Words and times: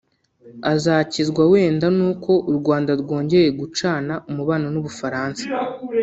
azakizwa 0.73 1.43
wenda 1.51 1.87
n’uko 1.97 2.31
u 2.49 2.51
rwanda 2.59 2.91
rwongeye 3.01 3.47
rugacana 3.53 4.13
umubano 4.29 4.67
n’ubufransa 4.73 5.43